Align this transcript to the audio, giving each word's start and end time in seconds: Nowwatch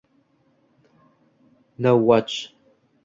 Nowwatch 1.81 2.39